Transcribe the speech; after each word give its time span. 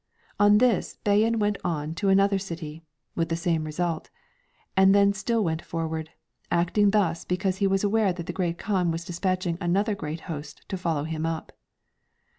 On 0.39 0.57
this 0.57 0.97
Bayan 1.03 1.37
went 1.37 1.59
on 1.63 1.93
to 1.93 2.09
another 2.09 2.39
city, 2.39 2.81
with 3.13 3.29
the 3.29 3.35
same 3.35 3.65
result, 3.65 4.09
and 4.75 4.95
then 4.95 5.13
still 5.13 5.43
went 5.43 5.61
forward; 5.61 6.09
acting 6.49 6.89
thus 6.89 7.23
because 7.23 7.57
he 7.57 7.67
was 7.67 7.83
aware 7.83 8.11
that 8.11 8.25
the 8.25 8.33
Great 8.33 8.57
Kaan 8.57 8.89
was 8.89 9.05
despatching 9.05 9.59
another 9.61 9.93
great 9.93 10.21
host 10.21 10.67
to 10.69 10.75
follow 10.75 11.03
him 11.03 11.23
up." 11.27 11.51